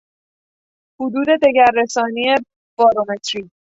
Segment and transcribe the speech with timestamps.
[0.99, 2.35] حدود دگرسانی
[2.77, 3.51] بارومتری